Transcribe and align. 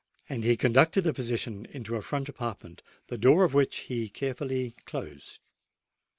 And 0.27 0.43
he 0.43 0.57
conducted 0.57 1.03
the 1.03 1.13
physician 1.13 1.67
into 1.67 1.95
a 1.95 2.01
front 2.01 2.27
apartment, 2.27 2.81
the 3.05 3.19
door 3.19 3.43
of 3.43 3.53
which 3.53 3.81
he 3.81 4.09
carefully 4.09 4.73
closed. 4.85 5.41